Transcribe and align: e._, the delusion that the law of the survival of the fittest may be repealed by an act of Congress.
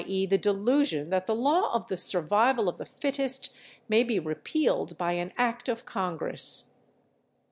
e._, 0.07 0.27
the 0.27 0.35
delusion 0.39 1.09
that 1.11 1.27
the 1.27 1.35
law 1.35 1.71
of 1.75 1.85
the 1.87 1.95
survival 1.95 2.67
of 2.67 2.79
the 2.79 2.87
fittest 2.87 3.53
may 3.87 4.03
be 4.03 4.17
repealed 4.17 4.97
by 4.97 5.11
an 5.11 5.31
act 5.37 5.69
of 5.69 5.85
Congress. 5.85 6.71